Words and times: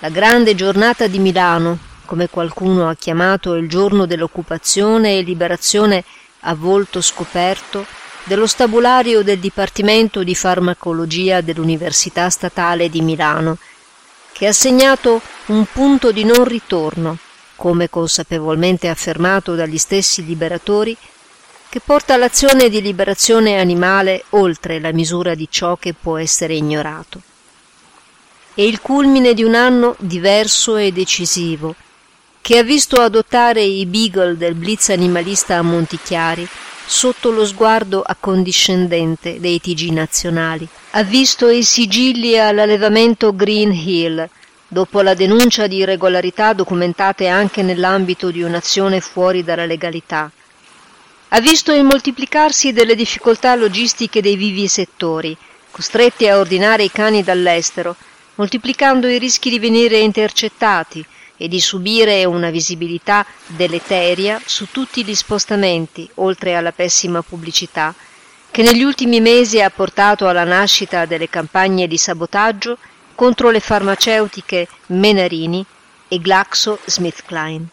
la 0.00 0.10
grande 0.10 0.54
giornata 0.54 1.06
di 1.06 1.20
Milano, 1.20 1.78
come 2.04 2.28
qualcuno 2.28 2.90
ha 2.90 2.96
chiamato 2.96 3.54
il 3.54 3.66
giorno 3.66 4.04
dell'occupazione 4.04 5.16
e 5.16 5.22
liberazione 5.22 6.04
a 6.40 6.54
volto 6.54 7.00
scoperto 7.00 7.84
dello 8.24 8.46
stabulario 8.46 9.22
del 9.22 9.38
Dipartimento 9.38 10.22
di 10.22 10.34
Farmacologia 10.34 11.40
dell'Università 11.40 12.28
Statale 12.30 12.88
di 12.88 13.00
Milano, 13.00 13.58
che 14.32 14.46
ha 14.46 14.52
segnato 14.52 15.20
un 15.46 15.66
punto 15.70 16.12
di 16.12 16.24
non 16.24 16.44
ritorno, 16.44 17.18
come 17.56 17.90
consapevolmente 17.90 18.88
affermato 18.88 19.54
dagli 19.54 19.78
stessi 19.78 20.24
liberatori, 20.24 20.96
che 21.68 21.80
porta 21.80 22.16
l'azione 22.16 22.68
di 22.68 22.80
liberazione 22.80 23.60
animale 23.60 24.24
oltre 24.30 24.80
la 24.80 24.92
misura 24.92 25.34
di 25.34 25.46
ciò 25.50 25.76
che 25.76 25.94
può 25.94 26.16
essere 26.16 26.54
ignorato. 26.54 27.20
È 28.54 28.62
il 28.62 28.80
culmine 28.80 29.34
di 29.34 29.44
un 29.44 29.54
anno 29.54 29.94
diverso 29.98 30.76
e 30.76 30.90
decisivo, 30.90 31.74
che 32.40 32.58
ha 32.58 32.62
visto 32.62 33.00
adottare 33.00 33.62
i 33.62 33.86
beagle 33.86 34.36
del 34.36 34.54
blitz 34.54 34.88
animalista 34.88 35.56
a 35.56 35.62
Montichiari 35.62 36.48
sotto 36.86 37.30
lo 37.30 37.46
sguardo 37.46 38.02
accondiscendente 38.02 39.38
dei 39.38 39.60
TG 39.60 39.90
nazionali. 39.90 40.66
Ha 40.90 41.02
visto 41.04 41.48
i 41.48 41.62
sigilli 41.62 42.36
all'allevamento 42.36 43.34
Green 43.34 43.70
Hill, 43.72 44.28
dopo 44.66 45.00
la 45.00 45.14
denuncia 45.14 45.68
di 45.68 45.76
irregolarità 45.76 46.52
documentate 46.52 47.28
anche 47.28 47.62
nell'ambito 47.62 48.32
di 48.32 48.42
un'azione 48.42 49.00
fuori 49.00 49.44
dalla 49.44 49.66
legalità. 49.66 50.30
Ha 51.28 51.40
visto 51.40 51.72
il 51.72 51.84
moltiplicarsi 51.84 52.72
delle 52.72 52.96
difficoltà 52.96 53.54
logistiche 53.54 54.20
dei 54.20 54.34
vivi 54.34 54.66
settori, 54.66 55.36
costretti 55.70 56.26
a 56.26 56.38
ordinare 56.38 56.82
i 56.82 56.90
cani 56.90 57.22
dall'estero, 57.22 57.94
moltiplicando 58.34 59.06
i 59.06 59.18
rischi 59.18 59.48
di 59.48 59.60
venire 59.60 59.98
intercettati, 59.98 61.04
e 61.42 61.48
di 61.48 61.58
subire 61.58 62.26
una 62.26 62.50
visibilità 62.50 63.24
deleteria 63.46 64.38
su 64.44 64.66
tutti 64.70 65.02
gli 65.02 65.14
spostamenti, 65.14 66.06
oltre 66.16 66.54
alla 66.54 66.70
pessima 66.70 67.22
pubblicità, 67.22 67.94
che 68.50 68.62
negli 68.62 68.82
ultimi 68.82 69.22
mesi 69.22 69.58
ha 69.58 69.70
portato 69.70 70.28
alla 70.28 70.44
nascita 70.44 71.06
delle 71.06 71.30
campagne 71.30 71.86
di 71.86 71.96
sabotaggio 71.96 72.76
contro 73.14 73.48
le 73.48 73.60
farmaceutiche 73.60 74.68
Menarini 74.88 75.64
e 76.08 76.18
GlaxoSmithKline. 76.18 77.64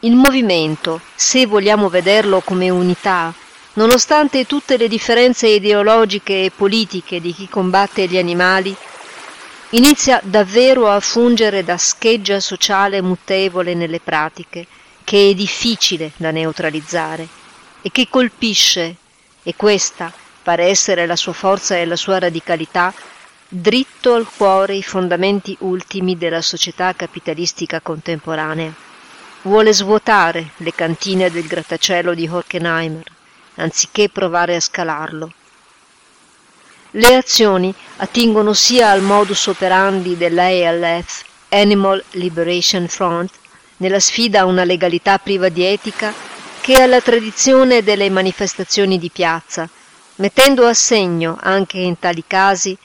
Il 0.00 0.16
movimento, 0.16 1.00
se 1.14 1.46
vogliamo 1.46 1.88
vederlo 1.88 2.40
come 2.40 2.68
unità, 2.68 3.32
nonostante 3.74 4.44
tutte 4.44 4.76
le 4.76 4.88
differenze 4.88 5.46
ideologiche 5.46 6.46
e 6.46 6.50
politiche 6.50 7.20
di 7.20 7.32
chi 7.32 7.48
combatte 7.48 8.08
gli 8.08 8.18
animali, 8.18 8.76
inizia 9.70 10.18
davvero 10.24 10.88
a 10.88 10.98
fungere 10.98 11.62
da 11.62 11.76
scheggia 11.76 12.40
sociale 12.40 13.02
mutevole 13.02 13.74
nelle 13.74 14.00
pratiche, 14.00 14.66
che 15.04 15.30
è 15.30 15.34
difficile 15.34 16.12
da 16.16 16.30
neutralizzare 16.30 17.28
e 17.82 17.90
che 17.90 18.08
colpisce, 18.08 18.96
e 19.42 19.54
questa 19.56 20.12
pare 20.42 20.64
essere 20.64 21.04
la 21.04 21.16
sua 21.16 21.34
forza 21.34 21.76
e 21.76 21.84
la 21.84 21.96
sua 21.96 22.18
radicalità, 22.18 22.94
dritto 23.46 24.14
al 24.14 24.26
cuore 24.26 24.74
i 24.74 24.82
fondamenti 24.82 25.54
ultimi 25.60 26.16
della 26.16 26.42
società 26.42 26.94
capitalistica 26.94 27.80
contemporanea. 27.80 28.72
Vuole 29.42 29.72
svuotare 29.72 30.50
le 30.58 30.74
cantine 30.74 31.30
del 31.30 31.46
grattacielo 31.46 32.14
di 32.14 32.26
Horkenheimer, 32.26 33.04
anziché 33.56 34.08
provare 34.08 34.56
a 34.56 34.60
scalarlo 34.60 35.32
le 36.92 37.14
azioni 37.16 37.74
attingono 37.96 38.54
sia 38.54 38.90
al 38.90 39.02
modus 39.02 39.46
operandi 39.46 40.16
dell'ALF, 40.16 41.22
Animal 41.50 42.02
Liberation 42.12 42.88
Front, 42.88 43.30
nella 43.78 44.00
sfida 44.00 44.40
a 44.40 44.44
una 44.46 44.64
legalità 44.64 45.18
priva 45.18 45.50
di 45.50 45.64
etica, 45.64 46.12
che 46.60 46.80
alla 46.80 47.00
tradizione 47.00 47.82
delle 47.82 48.08
manifestazioni 48.08 48.98
di 48.98 49.10
piazza, 49.10 49.68
mettendo 50.16 50.66
a 50.66 50.72
segno, 50.72 51.36
anche 51.40 51.78
in 51.78 51.98
tali 51.98 52.24
casi, 52.26 52.76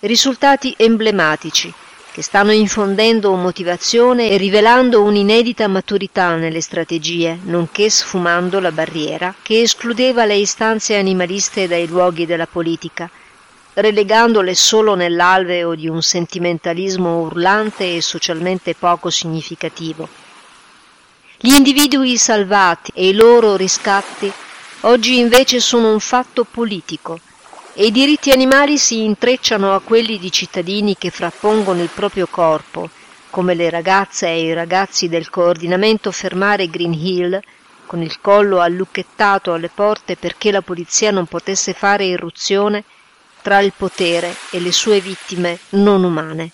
risultati 0.00 0.74
emblematici 0.78 1.72
che 2.12 2.22
stanno 2.22 2.50
infondendo 2.50 3.32
motivazione 3.34 4.30
e 4.30 4.36
rivelando 4.36 5.02
un'inedita 5.02 5.68
maturità 5.68 6.34
nelle 6.34 6.60
strategie, 6.60 7.38
nonché 7.44 7.88
sfumando 7.88 8.58
la 8.58 8.72
barriera 8.72 9.32
che 9.40 9.60
escludeva 9.60 10.24
le 10.24 10.34
istanze 10.34 10.96
animaliste 10.96 11.68
dai 11.68 11.86
luoghi 11.86 12.26
della 12.26 12.48
politica 12.48 13.08
relegandole 13.80 14.54
solo 14.54 14.94
nell'alveo 14.94 15.74
di 15.74 15.88
un 15.88 16.02
sentimentalismo 16.02 17.20
urlante 17.20 17.96
e 17.96 18.00
socialmente 18.00 18.74
poco 18.74 19.10
significativo. 19.10 20.08
Gli 21.38 21.54
individui 21.54 22.16
salvati 22.18 22.92
e 22.94 23.08
i 23.08 23.14
loro 23.14 23.56
riscatti 23.56 24.30
oggi 24.82 25.18
invece 25.18 25.58
sono 25.58 25.90
un 25.90 26.00
fatto 26.00 26.44
politico 26.44 27.18
e 27.72 27.86
i 27.86 27.90
diritti 27.90 28.30
animali 28.30 28.76
si 28.76 29.04
intrecciano 29.04 29.74
a 29.74 29.80
quelli 29.80 30.18
di 30.18 30.30
cittadini 30.30 30.96
che 30.98 31.10
frappongono 31.10 31.82
il 31.82 31.88
proprio 31.88 32.26
corpo, 32.26 32.90
come 33.30 33.54
le 33.54 33.70
ragazze 33.70 34.26
e 34.26 34.42
i 34.42 34.52
ragazzi 34.52 35.08
del 35.08 35.30
coordinamento 35.30 36.12
Fermare 36.12 36.68
Green 36.68 36.92
Hill, 36.92 37.40
con 37.86 38.02
il 38.02 38.20
collo 38.20 38.60
allucchettato 38.60 39.52
alle 39.52 39.70
porte 39.72 40.16
perché 40.16 40.50
la 40.50 40.62
polizia 40.62 41.10
non 41.10 41.26
potesse 41.26 41.72
fare 41.72 42.04
irruzione 42.04 42.84
tra 43.42 43.60
il 43.60 43.72
potere 43.76 44.34
e 44.50 44.60
le 44.60 44.72
sue 44.72 45.00
vittime 45.00 45.58
non 45.70 46.04
umane. 46.04 46.50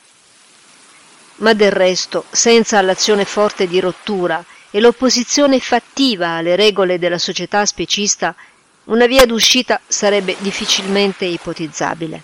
Ma 1.37 1.53
del 1.53 1.73
resto, 1.73 2.25
senza 2.31 2.81
l'azione 2.81 3.25
forte 3.25 3.67
di 3.67 3.79
rottura 3.81 4.43
e 4.71 4.81
l'opposizione 4.81 5.61
fattiva 5.61 6.31
alle 6.31 6.57
regole 6.57 6.99
della 6.99 7.19
società 7.19 7.65
specista, 7.67 8.35
una 8.85 9.07
via 9.07 9.27
d'uscita 9.27 9.81
sarebbe 9.87 10.37
difficilmente 10.39 11.25
ipotizzabile. 11.25 12.23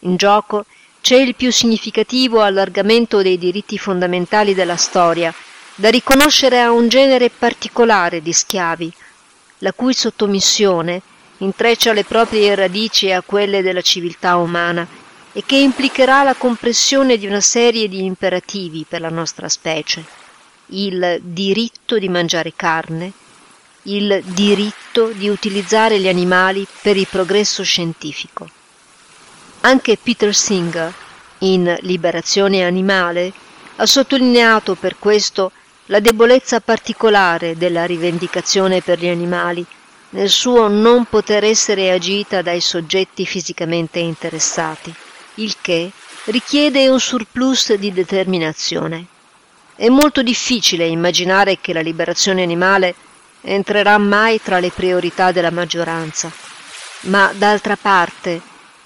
In 0.00 0.16
gioco 0.16 0.66
c'è 1.00 1.16
il 1.16 1.34
più 1.34 1.52
significativo 1.52 2.42
allargamento 2.42 3.22
dei 3.22 3.38
diritti 3.38 3.78
fondamentali 3.78 4.54
della 4.54 4.76
storia, 4.76 5.32
da 5.76 5.88
riconoscere 5.88 6.60
a 6.60 6.72
un 6.72 6.88
genere 6.88 7.30
particolare 7.30 8.20
di 8.22 8.32
schiavi, 8.32 8.92
la 9.58 9.72
cui 9.72 9.94
sottomissione 9.94 11.00
intreccia 11.38 11.92
le 11.92 12.04
proprie 12.04 12.54
radici 12.54 13.10
a 13.12 13.22
quelle 13.22 13.62
della 13.62 13.82
civiltà 13.82 14.36
umana 14.36 14.86
e 15.32 15.42
che 15.44 15.56
implicherà 15.56 16.22
la 16.22 16.34
compressione 16.34 17.18
di 17.18 17.26
una 17.26 17.40
serie 17.40 17.88
di 17.88 18.04
imperativi 18.04 18.86
per 18.88 19.02
la 19.02 19.10
nostra 19.10 19.48
specie. 19.48 20.04
Il 20.68 21.20
diritto 21.22 21.98
di 21.98 22.08
mangiare 22.08 22.54
carne, 22.56 23.12
il 23.82 24.22
diritto 24.24 25.08
di 25.08 25.28
utilizzare 25.28 26.00
gli 26.00 26.08
animali 26.08 26.66
per 26.80 26.96
il 26.96 27.06
progresso 27.06 27.62
scientifico. 27.62 28.48
Anche 29.60 29.98
Peter 30.02 30.34
Singer, 30.34 30.92
in 31.40 31.76
Liberazione 31.80 32.64
animale, 32.64 33.32
ha 33.76 33.84
sottolineato 33.86 34.74
per 34.74 34.96
questo 34.98 35.52
la 35.86 36.00
debolezza 36.00 36.60
particolare 36.60 37.56
della 37.56 37.84
rivendicazione 37.84 38.80
per 38.80 38.98
gli 38.98 39.08
animali 39.08 39.64
nel 40.10 40.30
suo 40.30 40.68
non 40.68 41.04
poter 41.06 41.44
essere 41.44 41.90
agita 41.90 42.42
dai 42.42 42.60
soggetti 42.60 43.26
fisicamente 43.26 43.98
interessati, 43.98 44.94
il 45.34 45.56
che 45.60 45.90
richiede 46.24 46.88
un 46.88 47.00
surplus 47.00 47.74
di 47.74 47.92
determinazione. 47.92 49.06
È 49.74 49.88
molto 49.88 50.22
difficile 50.22 50.86
immaginare 50.86 51.58
che 51.60 51.72
la 51.72 51.80
liberazione 51.80 52.42
animale 52.42 52.94
entrerà 53.42 53.98
mai 53.98 54.40
tra 54.42 54.58
le 54.58 54.70
priorità 54.70 55.32
della 55.32 55.50
maggioranza. 55.50 56.32
Ma 57.02 57.30
d'altra 57.34 57.76
parte, 57.76 58.40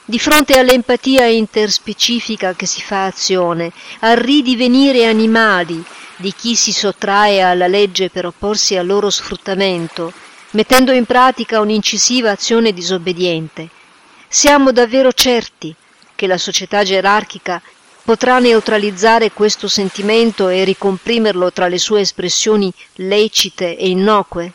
di 0.05 0.19
fronte 0.19 0.59
all'empatia 0.59 1.27
interspecifica 1.27 2.55
che 2.55 2.67
si 2.67 2.83
fa 2.83 3.05
azione, 3.05 3.71
al 4.01 4.17
ridivenire 4.17 5.07
animali 5.07 5.83
di 6.17 6.35
chi 6.35 6.57
si 6.57 6.73
sottrae 6.73 7.41
alla 7.41 7.69
legge 7.69 8.11
per 8.11 8.27
opporsi 8.27 8.77
al 8.77 8.87
loro 8.87 9.09
sfruttamento, 9.09 10.13
mettendo 10.53 10.93
in 10.93 11.05
pratica 11.05 11.61
un'incisiva 11.61 12.31
azione 12.31 12.73
disobbediente, 12.73 13.69
siamo 14.29 14.73
davvero 14.73 15.13
certi 15.13 15.75
che 16.15 16.27
la 16.27 16.39
società 16.39 16.83
gerarchica 16.83 17.61
potrà 18.03 18.39
neutralizzare 18.39 19.31
questo 19.31 19.69
sentimento 19.69 20.49
e 20.49 20.65
ricomprimerlo 20.65 21.53
tra 21.53 21.69
le 21.69 21.79
sue 21.79 22.01
espressioni 22.01 22.73
lecite 22.95 23.77
e 23.77 23.89
innocue? 23.89 24.53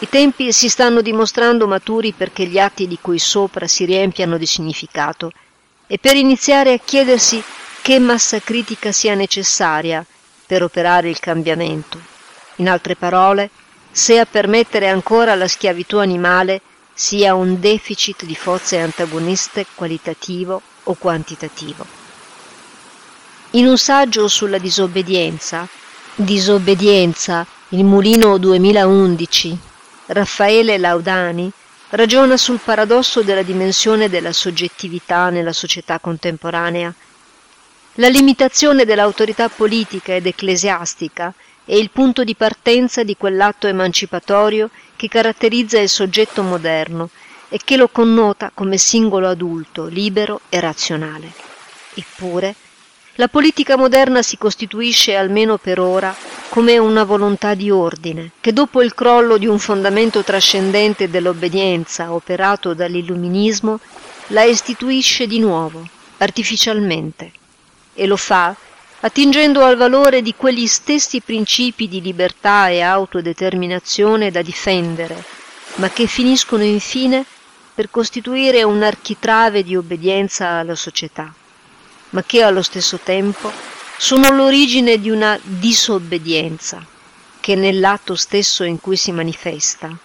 I 0.00 0.08
tempi 0.08 0.52
si 0.52 0.68
stanno 0.68 1.00
dimostrando 1.02 1.66
maturi 1.68 2.12
perché 2.12 2.46
gli 2.46 2.58
atti 2.58 2.86
di 2.88 2.98
cui 3.00 3.18
sopra 3.18 3.66
si 3.66 3.84
riempiano 3.84 4.36
di 4.36 4.46
significato 4.46 5.32
e 5.86 5.98
per 5.98 6.16
iniziare 6.16 6.72
a 6.72 6.78
chiedersi 6.78 7.42
che 7.80 7.98
massa 7.98 8.40
critica 8.40 8.92
sia 8.92 9.14
necessaria 9.14 10.04
per 10.46 10.62
operare 10.62 11.08
il 11.08 11.20
cambiamento. 11.20 12.00
In 12.56 12.68
altre 12.68 12.96
parole, 12.96 13.50
se 13.90 14.18
a 14.18 14.26
permettere 14.26 14.88
ancora 14.88 15.34
la 15.34 15.48
schiavitù 15.48 15.98
animale 15.98 16.60
sia 16.94 17.34
un 17.34 17.60
deficit 17.60 18.24
di 18.24 18.34
forze 18.34 18.78
antagoniste 18.78 19.66
qualitativo 19.74 20.60
o 20.84 20.94
quantitativo. 20.94 21.86
In 23.52 23.66
un 23.66 23.78
saggio 23.78 24.28
sulla 24.28 24.58
disobbedienza, 24.58 25.68
Disobbedienza, 26.20 27.46
il 27.68 27.84
Mulino 27.84 28.38
2011, 28.38 29.56
Raffaele 30.06 30.76
Laudani 30.76 31.48
ragiona 31.90 32.36
sul 32.36 32.58
paradosso 32.58 33.22
della 33.22 33.42
dimensione 33.42 34.08
della 34.08 34.32
soggettività 34.32 35.30
nella 35.30 35.52
società 35.52 36.00
contemporanea. 36.00 36.92
La 37.94 38.08
limitazione 38.08 38.84
dell'autorità 38.84 39.48
politica 39.48 40.12
ed 40.12 40.26
ecclesiastica 40.26 41.32
è 41.68 41.74
il 41.74 41.90
punto 41.90 42.24
di 42.24 42.34
partenza 42.34 43.02
di 43.02 43.14
quell'atto 43.14 43.66
emancipatorio 43.66 44.70
che 44.96 45.06
caratterizza 45.06 45.78
il 45.78 45.90
soggetto 45.90 46.42
moderno 46.42 47.10
e 47.50 47.60
che 47.62 47.76
lo 47.76 47.88
connota 47.88 48.50
come 48.54 48.78
singolo 48.78 49.28
adulto, 49.28 49.84
libero 49.84 50.40
e 50.48 50.60
razionale. 50.60 51.30
Eppure, 51.92 52.54
la 53.16 53.28
politica 53.28 53.76
moderna 53.76 54.22
si 54.22 54.38
costituisce, 54.38 55.14
almeno 55.14 55.58
per 55.58 55.78
ora, 55.78 56.16
come 56.48 56.78
una 56.78 57.04
volontà 57.04 57.52
di 57.52 57.70
ordine, 57.70 58.30
che 58.40 58.54
dopo 58.54 58.80
il 58.80 58.94
crollo 58.94 59.36
di 59.36 59.46
un 59.46 59.58
fondamento 59.58 60.22
trascendente 60.24 61.10
dell'obbedienza 61.10 62.14
operato 62.14 62.72
dall'illuminismo, 62.72 63.78
la 64.28 64.44
istituisce 64.44 65.26
di 65.26 65.38
nuovo, 65.38 65.86
artificialmente, 66.16 67.30
e 67.92 68.06
lo 68.06 68.16
fa 68.16 68.56
attingendo 69.00 69.64
al 69.64 69.76
valore 69.76 70.22
di 70.22 70.34
quegli 70.34 70.66
stessi 70.66 71.20
principi 71.20 71.88
di 71.88 72.00
libertà 72.00 72.68
e 72.68 72.80
autodeterminazione 72.80 74.30
da 74.30 74.42
difendere, 74.42 75.24
ma 75.76 75.88
che 75.88 76.06
finiscono 76.06 76.64
infine 76.64 77.24
per 77.74 77.90
costituire 77.90 78.64
un 78.64 78.82
architrave 78.82 79.62
di 79.62 79.76
obbedienza 79.76 80.48
alla 80.48 80.74
società 80.74 81.32
ma 82.10 82.22
che 82.24 82.42
allo 82.42 82.62
stesso 82.62 82.98
tempo 83.02 83.50
sono 83.98 84.30
l'origine 84.30 84.98
di 84.98 85.10
una 85.10 85.38
disobbedienza 85.42 86.84
che 87.40 87.54
nell'atto 87.54 88.14
stesso 88.14 88.64
in 88.64 88.80
cui 88.80 88.96
si 88.96 89.12
manifesta 89.12 89.96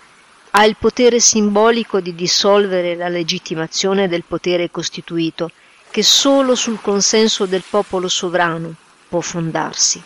ha 0.51 0.65
il 0.65 0.75
potere 0.77 1.19
simbolico 1.19 1.99
di 1.99 2.13
dissolvere 2.13 2.95
la 2.95 3.07
legittimazione 3.07 4.07
del 4.07 4.23
potere 4.27 4.69
costituito 4.69 5.49
che 5.89 6.03
solo 6.03 6.55
sul 6.55 6.79
consenso 6.81 7.45
del 7.45 7.63
popolo 7.69 8.07
sovrano 8.07 8.75
può 9.13 9.21
fondarsi. 9.21 10.01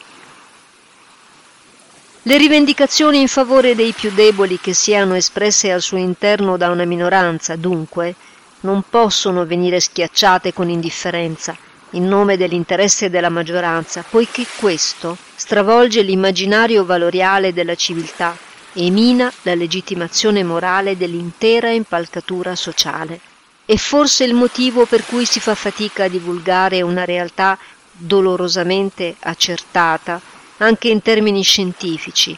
Le 2.23 2.37
rivendicazioni 2.37 3.21
in 3.21 3.29
favore 3.29 3.73
dei 3.73 3.93
più 3.93 4.11
deboli 4.11 4.59
che 4.59 4.73
siano 4.73 5.15
espresse 5.15 5.71
al 5.71 5.81
suo 5.81 5.95
interno 5.95 6.57
da 6.57 6.69
una 6.69 6.83
minoranza, 6.83 7.55
dunque, 7.55 8.15
non 8.61 8.83
possono 8.89 9.45
venire 9.45 9.79
schiacciate 9.79 10.51
con 10.51 10.69
indifferenza, 10.69 11.55
in 11.91 12.05
nome 12.05 12.35
dell'interesse 12.35 13.09
della 13.09 13.29
maggioranza, 13.29 14.03
poiché 14.03 14.45
questo 14.57 15.15
stravolge 15.35 16.01
l'immaginario 16.01 16.83
valoriale 16.83 17.53
della 17.53 17.75
civiltà 17.75 18.35
e 18.73 18.89
mina 18.89 19.31
la 19.43 19.55
legittimazione 19.55 20.43
morale 20.43 20.97
dell'intera 20.97 21.69
impalcatura 21.69 22.57
sociale. 22.57 23.21
È 23.63 23.75
forse 23.77 24.25
il 24.25 24.33
motivo 24.33 24.85
per 24.85 25.05
cui 25.05 25.23
si 25.23 25.39
fa 25.39 25.55
fatica 25.55 26.03
a 26.03 26.09
divulgare 26.09 26.81
una 26.81 27.05
realtà 27.05 27.57
dolorosamente 27.97 29.15
accertata 29.19 30.21
anche 30.57 30.89
in 30.89 31.01
termini 31.01 31.43
scientifici, 31.43 32.37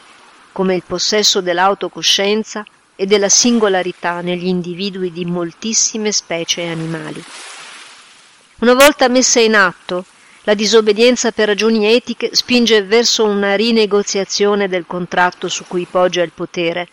come 0.52 0.74
il 0.74 0.82
possesso 0.86 1.40
dell'autocoscienza 1.40 2.64
e 2.96 3.06
della 3.06 3.28
singolarità 3.28 4.20
negli 4.20 4.46
individui 4.46 5.12
di 5.12 5.24
moltissime 5.24 6.12
specie 6.12 6.66
animali. 6.66 7.22
Una 8.58 8.74
volta 8.74 9.08
messa 9.08 9.40
in 9.40 9.54
atto, 9.54 10.04
la 10.44 10.54
disobbedienza 10.54 11.32
per 11.32 11.48
ragioni 11.48 11.86
etiche 11.86 12.34
spinge 12.34 12.82
verso 12.82 13.24
una 13.24 13.54
rinegoziazione 13.54 14.68
del 14.68 14.84
contratto 14.86 15.48
su 15.48 15.64
cui 15.66 15.86
poggia 15.90 16.22
il 16.22 16.32
potere 16.32 16.88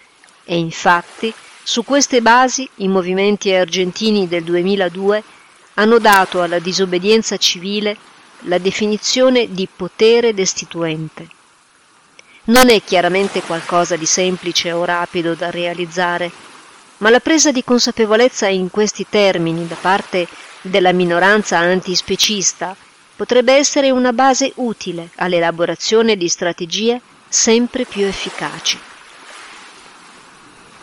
e 0.46 0.58
infatti 0.58 1.34
su 1.64 1.84
queste 1.84 2.22
basi 2.22 2.70
i 2.76 2.88
movimenti 2.88 3.52
argentini 3.52 4.28
del 4.28 4.44
2002 4.44 5.24
hanno 5.74 6.00
dato 6.00 6.42
alla 6.42 6.60
disobbedienza 6.60 7.36
civile 7.38 7.98
la 8.42 8.58
definizione 8.58 9.52
di 9.52 9.68
potere 9.74 10.34
destituente. 10.34 11.28
Non 12.46 12.70
è 12.70 12.82
chiaramente 12.84 13.42
qualcosa 13.42 13.96
di 13.96 14.06
semplice 14.06 14.72
o 14.72 14.86
rapido 14.86 15.34
da 15.34 15.50
realizzare, 15.50 16.32
ma 16.98 17.10
la 17.10 17.20
presa 17.20 17.52
di 17.52 17.64
consapevolezza 17.64 18.48
in 18.48 18.70
questi 18.70 19.06
termini 19.10 19.68
da 19.68 19.76
parte 19.76 20.28
della 20.62 20.94
minoranza 20.94 21.58
antispecista 21.58 22.76
potrebbe 23.16 23.54
essere 23.54 23.90
una 23.90 24.14
base 24.14 24.52
utile 24.56 25.10
all'elaborazione 25.16 26.16
di 26.16 26.28
strategie 26.30 27.02
sempre 27.28 27.86
più 27.86 28.06
efficaci. 28.06 28.80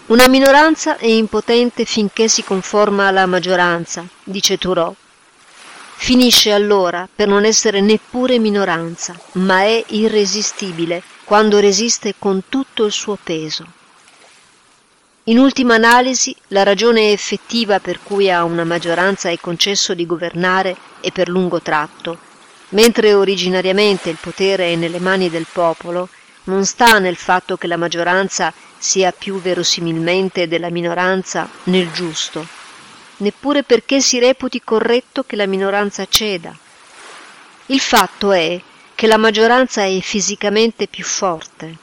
Una 0.06 0.28
minoranza 0.28 0.98
è 0.98 1.06
impotente 1.06 1.86
finché 1.86 2.28
si 2.28 2.44
conforma 2.44 3.06
alla 3.06 3.24
maggioranza, 3.24 4.04
dice 4.22 4.58
Thoreau. 4.58 4.94
Finisce 5.96 6.52
allora 6.52 7.08
per 7.12 7.28
non 7.28 7.44
essere 7.44 7.80
neppure 7.80 8.38
minoranza, 8.38 9.18
ma 9.32 9.62
è 9.62 9.82
irresistibile 9.88 11.02
quando 11.24 11.60
resiste 11.60 12.14
con 12.18 12.42
tutto 12.48 12.84
il 12.84 12.92
suo 12.92 13.16
peso. 13.22 13.66
In 15.24 15.38
ultima 15.38 15.76
analisi, 15.76 16.36
la 16.48 16.62
ragione 16.62 17.10
effettiva 17.10 17.80
per 17.80 18.00
cui 18.02 18.30
a 18.30 18.44
una 18.44 18.64
maggioranza 18.64 19.30
è 19.30 19.38
concesso 19.38 19.94
di 19.94 20.04
governare 20.04 20.76
è 21.00 21.10
per 21.10 21.30
lungo 21.30 21.62
tratto, 21.62 22.18
mentre 22.70 23.14
originariamente 23.14 24.10
il 24.10 24.18
potere 24.20 24.72
è 24.72 24.76
nelle 24.76 25.00
mani 25.00 25.30
del 25.30 25.46
popolo, 25.50 26.10
non 26.44 26.66
sta 26.66 26.98
nel 26.98 27.16
fatto 27.16 27.56
che 27.56 27.66
la 27.66 27.78
maggioranza 27.78 28.52
sia 28.76 29.12
più 29.12 29.40
verosimilmente 29.40 30.46
della 30.46 30.68
minoranza 30.68 31.48
nel 31.64 31.90
giusto, 31.90 32.46
neppure 33.24 33.62
perché 33.62 34.00
si 34.00 34.18
reputi 34.18 34.60
corretto 34.62 35.24
che 35.24 35.34
la 35.34 35.46
minoranza 35.46 36.06
ceda. 36.06 36.54
Il 37.66 37.80
fatto 37.80 38.32
è 38.32 38.60
che 38.94 39.06
la 39.06 39.16
maggioranza 39.16 39.82
è 39.84 39.98
fisicamente 40.00 40.86
più 40.86 41.04
forte, 41.04 41.76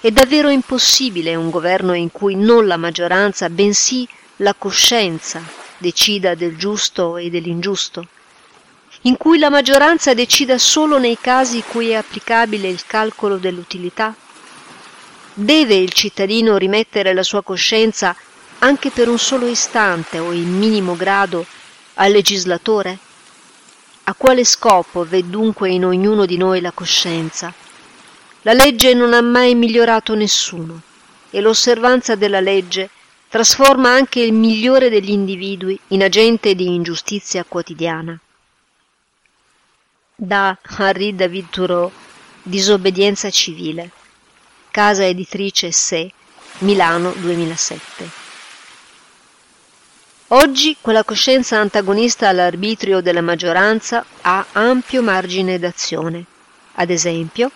è 0.00 0.10
davvero 0.10 0.50
impossibile 0.50 1.36
un 1.36 1.48
governo 1.48 1.94
in 1.94 2.10
cui 2.10 2.34
non 2.34 2.66
la 2.66 2.76
maggioranza, 2.76 3.48
bensì 3.48 4.06
la 4.38 4.52
coscienza 4.52 5.40
decida 5.78 6.34
del 6.34 6.56
giusto 6.56 7.16
e 7.16 7.30
dell'ingiusto, 7.30 8.06
in 9.02 9.16
cui 9.16 9.38
la 9.38 9.48
maggioranza 9.48 10.12
decida 10.12 10.58
solo 10.58 10.98
nei 10.98 11.16
casi 11.20 11.62
cui 11.62 11.90
è 11.90 11.94
applicabile 11.94 12.68
il 12.68 12.84
calcolo 12.84 13.36
dell'utilità? 13.36 14.14
Deve 15.32 15.76
il 15.76 15.92
cittadino 15.92 16.56
rimettere 16.56 17.14
la 17.14 17.22
sua 17.22 17.42
coscienza 17.42 18.16
anche 18.64 18.90
per 18.90 19.08
un 19.08 19.18
solo 19.18 19.46
istante 19.46 20.18
o 20.18 20.32
in 20.32 20.56
minimo 20.56 20.96
grado 20.96 21.44
al 21.94 22.10
legislatore? 22.10 22.98
A 24.04 24.14
quale 24.14 24.42
scopo 24.44 25.04
v'è 25.04 25.22
dunque 25.22 25.70
in 25.70 25.84
ognuno 25.84 26.24
di 26.24 26.38
noi 26.38 26.62
la 26.62 26.72
coscienza? 26.72 27.52
La 28.42 28.54
legge 28.54 28.94
non 28.94 29.12
ha 29.12 29.20
mai 29.20 29.54
migliorato 29.54 30.14
nessuno 30.14 30.80
e 31.30 31.40
l'osservanza 31.42 32.14
della 32.14 32.40
legge 32.40 32.88
trasforma 33.28 33.90
anche 33.90 34.20
il 34.20 34.32
migliore 34.32 34.88
degli 34.88 35.10
individui 35.10 35.78
in 35.88 36.02
agente 36.02 36.54
di 36.54 36.74
ingiustizia 36.74 37.44
quotidiana. 37.44 38.18
Da 40.14 40.56
Henri 40.78 41.14
David 41.14 41.50
Thoreau 41.50 41.92
Disobbedienza 42.42 43.30
civile 43.30 43.90
Casa 44.70 45.04
editrice 45.04 45.72
Se 45.72 46.12
Milano 46.58 47.12
2007 47.16 48.23
Oggi 50.28 50.74
quella 50.80 51.04
coscienza 51.04 51.58
antagonista 51.58 52.28
all'arbitrio 52.28 53.02
della 53.02 53.20
maggioranza 53.20 54.02
ha 54.22 54.46
ampio 54.52 55.02
margine 55.02 55.58
d'azione. 55.58 56.24
Ad 56.76 56.88
esempio, 56.88 57.50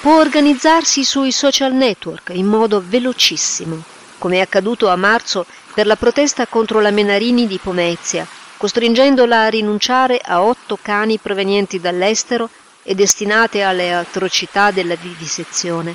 può 0.00 0.18
organizzarsi 0.18 1.04
sui 1.04 1.30
social 1.30 1.74
network 1.74 2.30
in 2.32 2.46
modo 2.46 2.82
velocissimo, 2.84 3.82
come 4.16 4.38
è 4.38 4.40
accaduto 4.40 4.88
a 4.88 4.96
marzo 4.96 5.44
per 5.74 5.86
la 5.86 5.96
protesta 5.96 6.46
contro 6.46 6.80
la 6.80 6.90
Menarini 6.90 7.46
di 7.46 7.58
Pomezia, 7.62 8.26
costringendola 8.56 9.42
a 9.42 9.48
rinunciare 9.48 10.18
a 10.18 10.40
otto 10.40 10.78
cani 10.80 11.18
provenienti 11.18 11.78
dall'estero 11.78 12.48
e 12.82 12.94
destinate 12.94 13.62
alle 13.62 13.94
atrocità 13.94 14.70
della 14.70 14.96
vivisezione, 14.96 15.94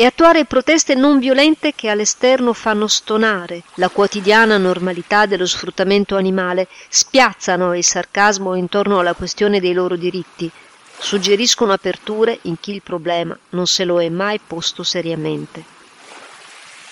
e 0.00 0.04
attuare 0.04 0.44
proteste 0.44 0.94
non 0.94 1.18
violente 1.18 1.74
che 1.74 1.88
all'esterno 1.88 2.52
fanno 2.52 2.86
stonare 2.86 3.64
la 3.74 3.88
quotidiana 3.88 4.56
normalità 4.56 5.26
dello 5.26 5.44
sfruttamento 5.44 6.14
animale, 6.14 6.68
spiazzano 6.88 7.74
il 7.76 7.82
sarcasmo 7.82 8.54
intorno 8.54 9.00
alla 9.00 9.14
questione 9.14 9.58
dei 9.58 9.72
loro 9.72 9.96
diritti, 9.96 10.48
suggeriscono 10.96 11.72
aperture 11.72 12.38
in 12.42 12.60
chi 12.60 12.74
il 12.74 12.82
problema 12.82 13.36
non 13.48 13.66
se 13.66 13.84
lo 13.84 14.00
è 14.00 14.08
mai 14.08 14.38
posto 14.38 14.84
seriamente. 14.84 15.64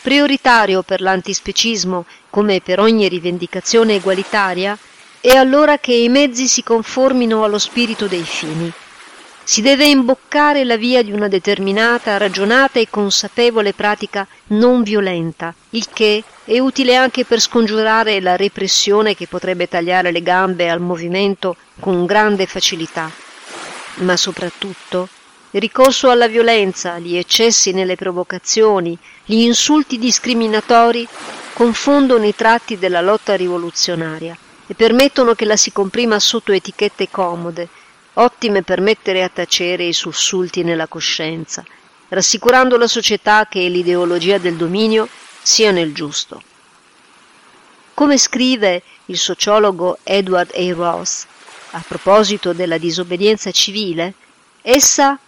Prioritario 0.03 0.83
per 0.83 1.01
l'antispecismo, 1.01 2.07
come 2.29 2.61
per 2.61 2.81
ogni 2.81 3.07
rivendicazione 3.07 3.95
egualitaria, 3.95 4.77
è 5.21 5.37
allora 5.37 5.79
che 5.79 5.95
i 5.95 6.09
mezzi 6.09 6.49
si 6.49 6.65
conformino 6.65 7.45
allo 7.45 7.59
spirito 7.61 8.09
dei 8.09 8.25
fini. 8.25 8.73
Si 9.49 9.62
deve 9.62 9.87
imboccare 9.87 10.65
la 10.65 10.76
via 10.76 11.05
di 11.05 11.12
una 11.12 11.29
determinata, 11.29 12.17
ragionata 12.17 12.81
e 12.81 12.88
consapevole 12.91 13.75
pratica 13.75 14.26
non 14.49 14.83
violenta, 14.83 15.55
il 15.71 15.87
che 15.93 16.25
è 16.45 16.59
utile 16.59 16.97
anche 16.97 17.25
per 17.25 17.38
scongiurare 17.38 18.21
la 18.21 18.35
repressione 18.35 19.15
che 19.15 19.29
potrebbe 19.29 19.69
tagliare 19.69 20.11
le 20.11 20.21
gambe 20.21 20.69
al 20.69 20.81
movimento 20.81 21.55
con 21.79 22.07
grande 22.07 22.47
facilità. 22.47 23.09
Ma 23.99 24.17
soprattutto 24.17 25.09
il 25.53 25.61
ricorso 25.61 26.11
alla 26.11 26.26
violenza, 26.26 26.99
gli 26.99 27.17
eccessi 27.17 27.71
nelle 27.71 27.95
provocazioni, 27.95 28.99
gli 29.25 29.43
insulti 29.43 29.97
discriminatori 29.97 31.07
confondono 31.53 32.26
i 32.26 32.35
tratti 32.35 32.79
della 32.79 33.00
lotta 33.00 33.37
rivoluzionaria 33.37 34.37
e 34.67 34.75
permettono 34.75 35.35
che 35.35 35.45
la 35.45 35.57
si 35.57 35.71
comprima 35.71 36.19
sotto 36.19 36.50
etichette 36.50 37.09
comode, 37.09 37.69
ottime 38.19 38.63
per 38.63 38.81
mettere 38.81 39.23
a 39.23 39.29
tacere 39.29 39.85
i 39.85 39.93
sussulti 39.93 40.63
nella 40.63 40.87
coscienza, 40.87 41.65
rassicurando 42.09 42.77
la 42.77 42.87
società 42.87 43.47
che 43.49 43.69
l'ideologia 43.69 44.39
del 44.39 44.57
dominio 44.57 45.09
sia 45.43 45.71
nel 45.71 45.93
giusto. 45.93 46.43
Come 47.95 48.19
scrive 48.19 48.83
il 49.07 49.19
sociologo 49.19 49.99
Edward 50.03 50.53
A. 50.55 50.75
Ross, 50.75 51.27
a 51.71 51.85
proposito 51.87 52.53
della 52.53 52.79
disobbedienza 52.79 53.51
civile, 53.51 54.15
essa 54.63 55.19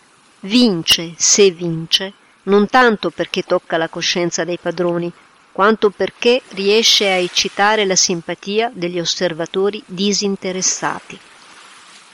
vince, 0.41 1.15
se 1.17 1.51
vince, 1.51 2.13
non 2.45 2.69
tanto 2.69 3.11
perché 3.11 3.43
tocca 3.43 3.77
la 3.77 3.89
coscienza 3.89 4.45
dei 4.45 4.59
padroni, 4.59 5.13
quanto 5.53 5.91
perché 5.91 6.41
riesce 6.51 7.07
a 7.09 7.17
eccitare 7.17 7.85
la 7.85 7.97
simpatia 7.97 8.71
degli 8.73 8.99
osservatori 8.99 9.83
disinteressati. 9.85 11.19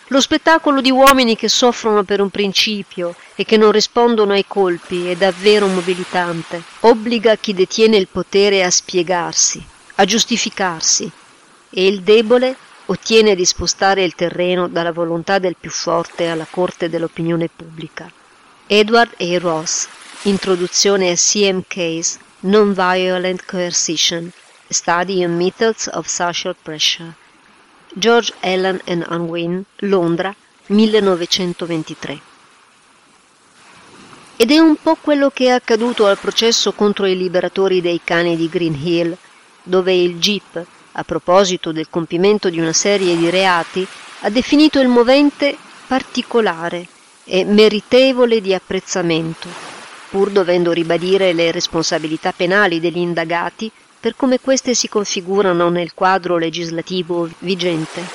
Lo 0.09 0.21
spettacolo 0.21 0.83
di 0.83 0.91
uomini 0.91 1.35
che 1.35 1.49
soffrono 1.49 2.05
per 2.05 2.21
un 2.21 2.29
principio 2.29 3.17
e 3.35 3.45
che 3.45 3.57
non 3.57 3.73
rispondono 3.73 4.33
ai 4.35 4.45
colpi 4.47 5.09
è 5.09 5.17
davvero 5.17 5.67
mobilitante. 5.67 6.63
Obbliga 6.81 7.37
chi 7.37 7.55
detiene 7.55 7.97
il 7.97 8.09
potere 8.09 8.63
a 8.63 8.71
spiegarsi, 8.71 9.65
a 9.95 10.05
giustificarsi, 10.05 11.11
e 11.71 11.87
il 11.87 12.03
debole 12.03 12.55
ottiene 12.87 13.35
di 13.35 13.47
spostare 13.47 14.05
il 14.05 14.15
terreno 14.15 14.69
dalla 14.69 14.93
volontà 14.93 15.39
del 15.39 15.57
più 15.59 15.71
forte 15.71 16.29
alla 16.29 16.47
corte 16.49 16.91
dell'opinione 16.91 17.49
pubblica. 17.49 18.11
Edward 18.67 19.15
A. 19.19 19.39
Ross, 19.39 19.89
Introduzione 20.23 21.11
a 21.11 21.15
CMK's 21.15 22.19
Nonviolent 22.41 23.45
Coercition, 23.47 24.31
Study 24.69 25.25
on 25.25 25.37
Methods 25.37 25.89
of 25.93 26.07
Social 26.07 26.55
Pressure. 26.63 27.15
George 27.97 28.33
Allen 28.41 28.81
and 28.87 29.07
Unwin, 29.09 29.65
Londra, 29.79 30.35
1923. 30.67 32.21
Ed 34.37 34.51
è 34.51 34.59
un 34.59 34.75
po' 34.83 34.97
quello 35.01 35.31
che 35.31 35.45
è 35.45 35.51
accaduto 35.51 36.07
al 36.07 36.19
processo 36.19 36.73
contro 36.73 37.07
i 37.07 37.17
liberatori 37.17 37.81
dei 37.81 38.01
cani 38.03 38.37
di 38.37 38.49
Green 38.49 38.75
Hill, 38.75 39.17
dove 39.63 39.95
il 39.95 40.19
GIP, 40.19 40.65
a 40.91 41.05
proposito 41.05 41.71
del 41.71 41.87
compimento 41.89 42.51
di 42.51 42.59
una 42.59 42.73
serie 42.73 43.17
di 43.17 43.31
reati, 43.31 43.87
ha 44.23 44.29
definito 44.29 44.81
il 44.81 44.89
movente 44.89 45.57
particolare 45.87 46.89
e 47.23 47.45
meritevole 47.45 48.41
di 48.41 48.53
apprezzamento, 48.53 49.49
pur 50.11 50.31
dovendo 50.31 50.73
ribadire 50.73 51.33
le 51.33 51.53
responsabilità 51.53 52.33
penali 52.33 52.81
degli 52.81 52.99
indagati 52.99 53.71
per 54.05 54.17
come 54.17 54.39
queste 54.39 54.75
si 54.75 54.87
configurano 54.87 55.71
nel 55.71 55.95
quadro 55.95 56.37
legislativo 56.37 57.27
vigente. 57.39 58.07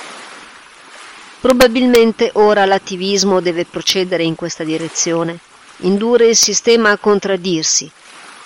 Probabilmente 1.40 2.30
ora 2.34 2.64
l'attivismo 2.64 3.40
deve 3.40 3.64
procedere 3.64 4.22
in 4.22 4.36
questa 4.36 4.62
direzione, 4.62 5.40
indurre 5.78 6.28
il 6.28 6.36
sistema 6.36 6.92
a 6.92 6.96
contraddirsi, 6.96 7.90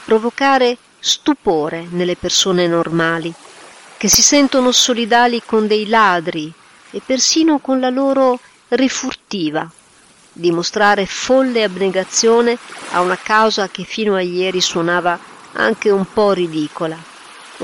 provocare 0.06 0.78
stupore 0.98 1.86
nelle 1.90 2.16
persone 2.16 2.66
normali, 2.66 3.30
che 3.98 4.08
si 4.08 4.22
sentono 4.22 4.72
solidali 4.72 5.42
con 5.44 5.66
dei 5.66 5.86
ladri 5.86 6.50
e 6.92 7.02
persino 7.04 7.58
con 7.58 7.78
la 7.78 7.90
loro 7.90 8.40
rifurtiva, 8.68 9.70
dimostrare 10.32 11.04
folle 11.04 11.62
abnegazione 11.62 12.56
a 12.92 13.02
una 13.02 13.18
causa 13.18 13.68
che 13.68 13.84
fino 13.84 14.14
a 14.14 14.22
ieri 14.22 14.62
suonava 14.62 15.18
anche 15.52 15.90
un 15.90 16.06
po' 16.10 16.32
ridicola, 16.32 17.12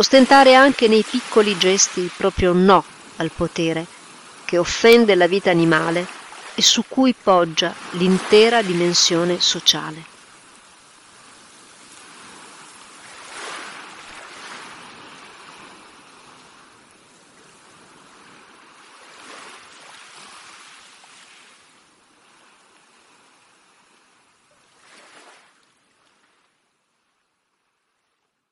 ostentare 0.00 0.54
anche 0.54 0.88
nei 0.88 1.04
piccoli 1.09 1.59
gesti 1.59 2.00
il 2.00 2.11
proprio 2.16 2.54
no 2.54 2.83
al 3.16 3.30
potere, 3.37 3.85
che 4.47 4.57
offende 4.57 5.14
la 5.14 5.26
vita 5.26 5.50
animale 5.50 6.07
e 6.54 6.62
su 6.62 6.85
cui 6.88 7.14
poggia 7.14 7.75
l'intera 7.92 8.62
dimensione 8.62 9.38
sociale. 9.40 10.02